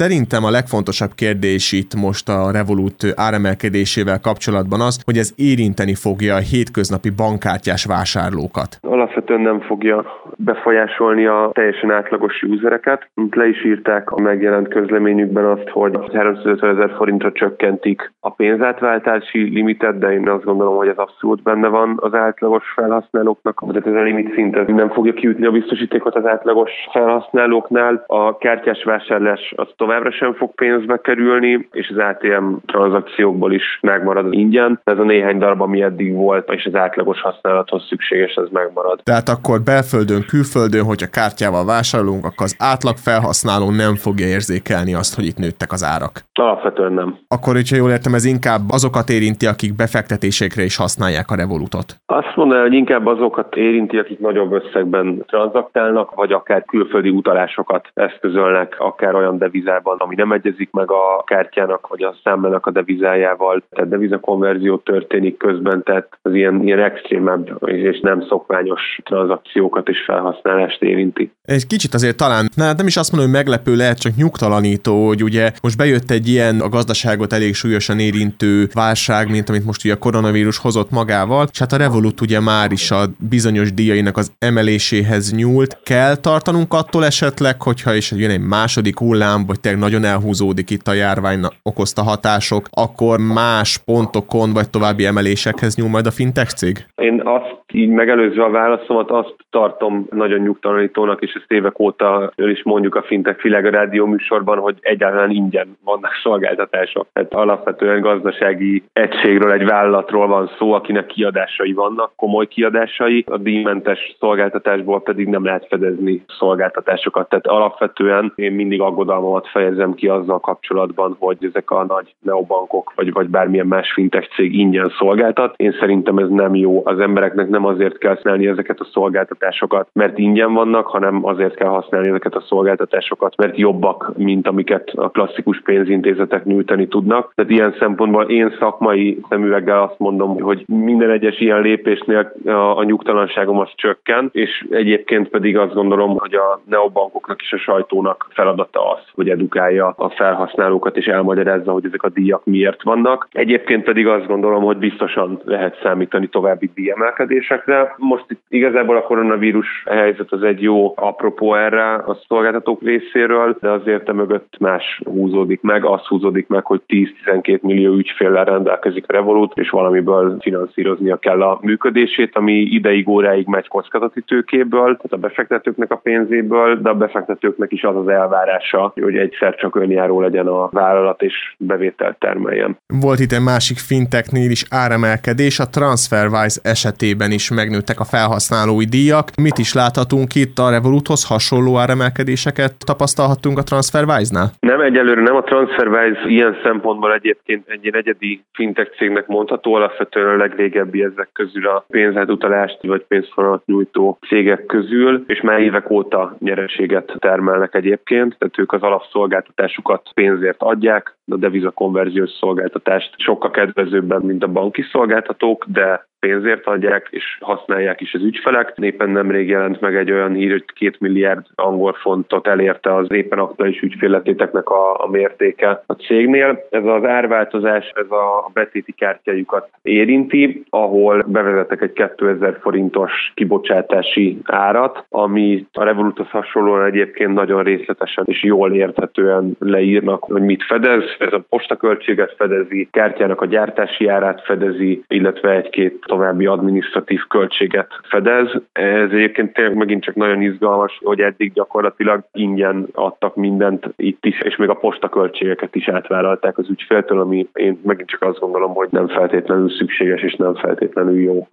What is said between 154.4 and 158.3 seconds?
hogy biztosan lehet számítani további díjemelkedésekre. Most